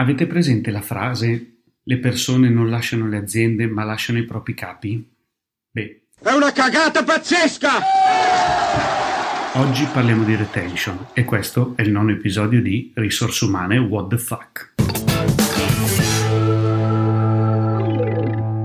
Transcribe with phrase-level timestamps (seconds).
[0.00, 5.04] Avete presente la frase le persone non lasciano le aziende ma lasciano i propri capi?
[5.72, 6.02] Beh.
[6.22, 7.70] È una cagata pazzesca!
[9.54, 14.18] Oggi parliamo di retention e questo è il nono episodio di Risorse umane What the
[14.18, 14.74] fuck.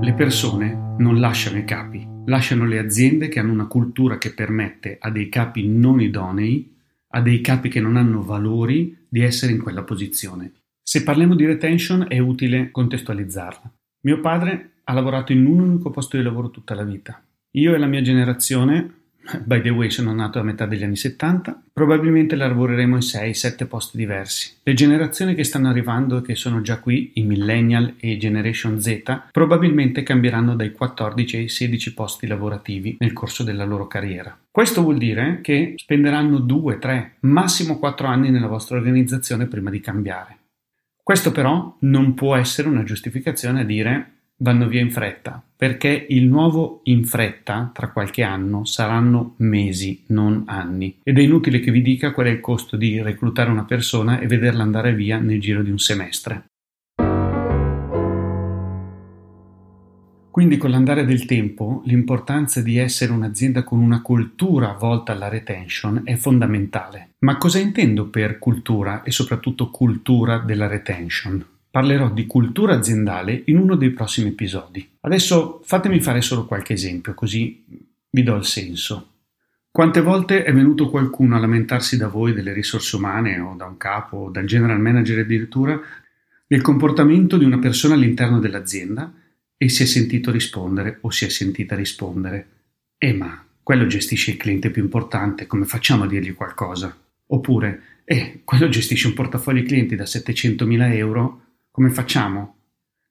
[0.02, 4.98] Le persone non lasciano i capi, lasciano le aziende che hanno una cultura che permette
[5.00, 6.76] a dei capi non idonei,
[7.08, 10.52] a dei capi che non hanno valori, di essere in quella posizione.
[10.86, 13.72] Se parliamo di retention è utile contestualizzarla.
[14.02, 17.22] Mio padre ha lavorato in un unico posto di lavoro tutta la vita.
[17.52, 18.92] Io e la mia generazione,
[19.44, 23.96] by the way sono nato a metà degli anni 70, probabilmente lavoreremo in 6-7 posti
[23.96, 24.56] diversi.
[24.62, 29.22] Le generazioni che stanno arrivando e che sono già qui, i millennial e Generation Z,
[29.32, 34.38] probabilmente cambieranno dai 14 ai 16 posti lavorativi nel corso della loro carriera.
[34.50, 39.80] Questo vuol dire che spenderanno 2, 3, massimo 4 anni nella vostra organizzazione prima di
[39.80, 40.36] cambiare.
[41.04, 46.26] Questo però non può essere una giustificazione a dire vanno via in fretta, perché il
[46.26, 51.00] nuovo in fretta tra qualche anno saranno mesi, non anni.
[51.02, 54.26] Ed è inutile che vi dica qual è il costo di reclutare una persona e
[54.26, 56.46] vederla andare via nel giro di un semestre.
[60.34, 66.00] Quindi con l'andare del tempo l'importanza di essere un'azienda con una cultura volta alla retention
[66.02, 67.10] è fondamentale.
[67.20, 71.46] Ma cosa intendo per cultura e soprattutto cultura della retention?
[71.70, 74.96] Parlerò di cultura aziendale in uno dei prossimi episodi.
[75.02, 77.64] Adesso fatemi fare solo qualche esempio così
[78.10, 79.10] vi do il senso.
[79.70, 83.76] Quante volte è venuto qualcuno a lamentarsi da voi delle risorse umane o da un
[83.76, 85.80] capo o dal general manager addirittura
[86.44, 89.12] del comportamento di una persona all'interno dell'azienda
[89.56, 92.48] e si è sentito rispondere o si è sentita rispondere.
[92.98, 96.96] Eh ma, quello gestisce il cliente più importante, come facciamo a dirgli qualcosa?
[97.26, 102.56] Oppure, eh, quello gestisce un portafoglio clienti da 700.000 euro, come facciamo?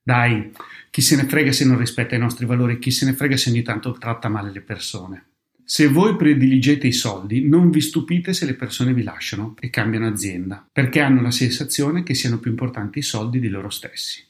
[0.03, 0.52] Dai,
[0.91, 3.49] chi se ne frega se non rispetta i nostri valori, chi se ne frega se
[3.49, 5.25] ogni tanto tratta male le persone.
[5.66, 10.08] Se voi prediligete i soldi, non vi stupite se le persone vi lasciano e cambiano
[10.08, 14.23] azienda, perché hanno la sensazione che siano più importanti i soldi di loro stessi.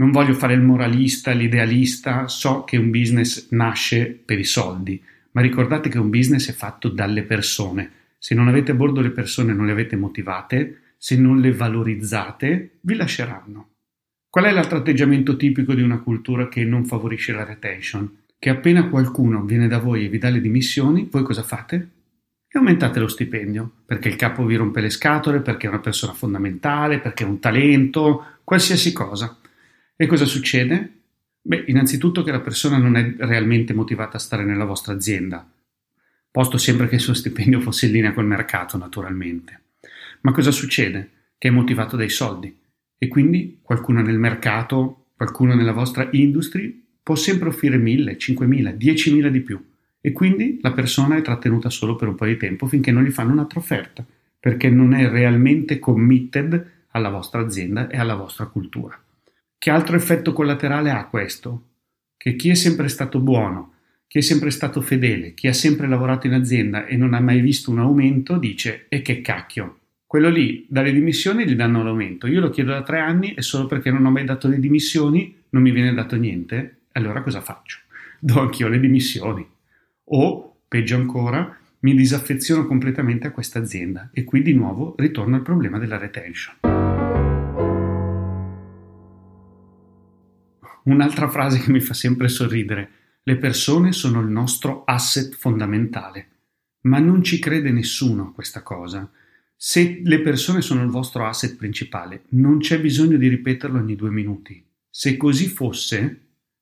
[0.00, 5.40] Non voglio fare il moralista, l'idealista, so che un business nasce per i soldi, ma
[5.40, 7.90] ricordate che un business è fatto dalle persone.
[8.16, 12.78] Se non avete a bordo le persone, non le avete motivate, se non le valorizzate,
[12.82, 13.70] vi lasceranno.
[14.30, 18.18] Qual è l'altro atteggiamento tipico di una cultura che non favorisce la retention?
[18.38, 21.88] Che appena qualcuno viene da voi e vi dà le dimissioni, voi cosa fate?
[22.46, 26.12] E aumentate lo stipendio, perché il capo vi rompe le scatole, perché è una persona
[26.12, 29.36] fondamentale, perché è un talento, qualsiasi cosa.
[30.00, 30.92] E cosa succede?
[31.42, 35.44] Beh, innanzitutto che la persona non è realmente motivata a stare nella vostra azienda,
[36.30, 39.62] posto sempre che il suo stipendio fosse in linea col mercato, naturalmente.
[40.20, 41.10] Ma cosa succede?
[41.36, 42.56] Che è motivato dai soldi
[42.96, 49.28] e quindi qualcuno nel mercato, qualcuno nella vostra industry può sempre offrire 1000, 5000, 10.000
[49.30, 49.60] di più
[50.00, 53.10] e quindi la persona è trattenuta solo per un po' di tempo finché non gli
[53.10, 54.06] fanno un'altra offerta,
[54.38, 58.96] perché non è realmente committed alla vostra azienda e alla vostra cultura.
[59.60, 61.64] Che altro effetto collaterale ha questo?
[62.16, 63.72] Che chi è sempre stato buono,
[64.06, 67.40] chi è sempre stato fedele, chi ha sempre lavorato in azienda e non ha mai
[67.40, 69.78] visto un aumento, dice e che cacchio.
[70.06, 72.28] Quello lì, dalle dimissioni gli danno l'aumento.
[72.28, 75.34] Io lo chiedo da tre anni e solo perché non ho mai dato le dimissioni
[75.50, 76.82] non mi viene dato niente.
[76.92, 77.80] Allora cosa faccio?
[78.20, 79.44] Do anch'io le dimissioni.
[80.04, 85.42] O, peggio ancora, mi disaffeziono completamente a questa azienda e qui di nuovo ritorno al
[85.42, 86.67] problema della retention.
[90.88, 92.90] Un'altra frase che mi fa sempre sorridere.
[93.22, 96.28] Le persone sono il nostro asset fondamentale.
[96.82, 99.10] Ma non ci crede nessuno a questa cosa.
[99.54, 104.08] Se le persone sono il vostro asset principale, non c'è bisogno di ripeterlo ogni due
[104.08, 104.64] minuti.
[104.88, 106.20] Se così fosse,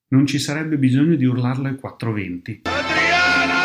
[0.09, 2.63] non ci sarebbe bisogno di urlarlo ai 420.
[2.63, 3.55] Adriana!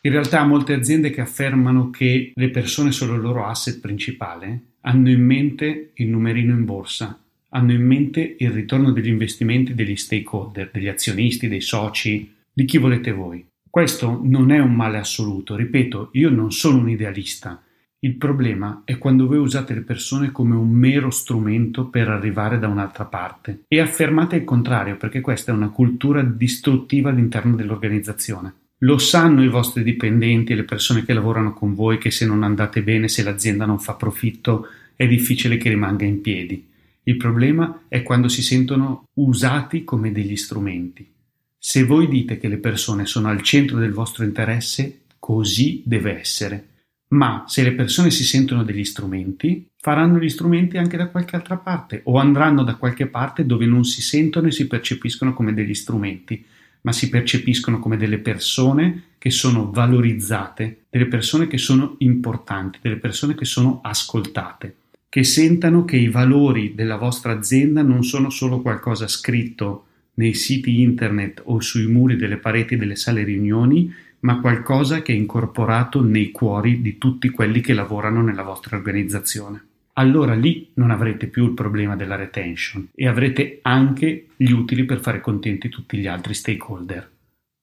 [0.00, 5.08] In realtà molte aziende che affermano che le persone sono il loro asset principale hanno
[5.08, 7.16] in mente il numerino in borsa
[7.50, 12.78] hanno in mente il ritorno degli investimenti degli stakeholder, degli azionisti, dei soci, di chi
[12.78, 13.44] volete voi.
[13.68, 17.62] Questo non è un male assoluto, ripeto, io non sono un idealista.
[18.02, 22.66] Il problema è quando voi usate le persone come un mero strumento per arrivare da
[22.66, 28.54] un'altra parte e affermate il contrario perché questa è una cultura distruttiva all'interno dell'organizzazione.
[28.78, 32.42] Lo sanno i vostri dipendenti e le persone che lavorano con voi che se non
[32.42, 36.69] andate bene, se l'azienda non fa profitto, è difficile che rimanga in piedi.
[37.10, 41.12] Il problema è quando si sentono usati come degli strumenti.
[41.58, 46.68] Se voi dite che le persone sono al centro del vostro interesse, così deve essere.
[47.12, 51.56] ma se le persone si sentono degli strumenti, faranno gli strumenti anche da qualche altra
[51.56, 55.74] parte o andranno da qualche parte dove non si sentono e si percepiscono come degli
[55.74, 56.44] strumenti,
[56.82, 62.98] ma si percepiscono come delle persone che sono valorizzate, delle persone che sono importanti, delle
[62.98, 64.76] persone che sono ascoltate,
[65.10, 70.80] che sentano che i valori della vostra azienda non sono solo qualcosa scritto nei siti
[70.80, 76.30] internet o sui muri delle pareti delle sale riunioni, ma qualcosa che è incorporato nei
[76.30, 79.64] cuori di tutti quelli che lavorano nella vostra organizzazione.
[79.94, 85.00] Allora lì non avrete più il problema della retention e avrete anche gli utili per
[85.00, 87.10] fare contenti tutti gli altri stakeholder.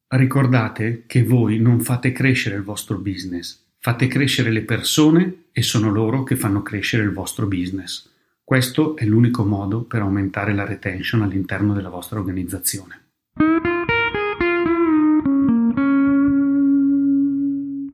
[0.09, 5.89] Ricordate che voi non fate crescere il vostro business, fate crescere le persone e sono
[5.89, 8.11] loro che fanno crescere il vostro business.
[8.43, 13.06] Questo è l'unico modo per aumentare la retention all'interno della vostra organizzazione.